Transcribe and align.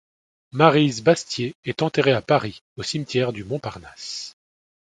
Maryse 0.51 1.03
Bastié 1.03 1.53
est 1.63 1.83
enterrée 1.83 2.13
à 2.13 2.23
Paris, 2.23 2.63
au 2.75 2.81
cimetière 2.81 3.31
du 3.31 3.43
Montparnasse. 3.43 4.35